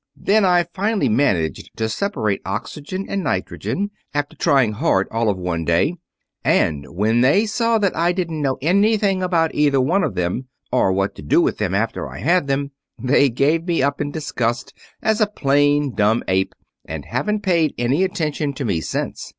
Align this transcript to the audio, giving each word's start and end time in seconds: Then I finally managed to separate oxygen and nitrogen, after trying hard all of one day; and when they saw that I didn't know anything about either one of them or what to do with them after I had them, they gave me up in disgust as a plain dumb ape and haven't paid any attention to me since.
Then 0.17 0.43
I 0.45 0.63
finally 0.73 1.09
managed 1.09 1.77
to 1.77 1.87
separate 1.87 2.41
oxygen 2.43 3.05
and 3.07 3.23
nitrogen, 3.23 3.91
after 4.15 4.35
trying 4.35 4.71
hard 4.71 5.07
all 5.11 5.29
of 5.29 5.37
one 5.37 5.63
day; 5.63 5.93
and 6.43 6.87
when 6.89 7.21
they 7.21 7.45
saw 7.45 7.77
that 7.77 7.95
I 7.95 8.11
didn't 8.11 8.41
know 8.41 8.57
anything 8.63 9.21
about 9.21 9.53
either 9.53 9.79
one 9.79 10.03
of 10.03 10.15
them 10.15 10.47
or 10.71 10.91
what 10.91 11.13
to 11.17 11.21
do 11.21 11.39
with 11.39 11.59
them 11.59 11.75
after 11.75 12.09
I 12.09 12.17
had 12.17 12.47
them, 12.47 12.71
they 12.97 13.29
gave 13.29 13.65
me 13.67 13.83
up 13.83 14.01
in 14.01 14.09
disgust 14.09 14.73
as 15.03 15.21
a 15.21 15.27
plain 15.27 15.93
dumb 15.93 16.23
ape 16.27 16.55
and 16.83 17.05
haven't 17.05 17.41
paid 17.41 17.75
any 17.77 18.03
attention 18.03 18.53
to 18.53 18.65
me 18.65 18.81
since. 18.81 19.29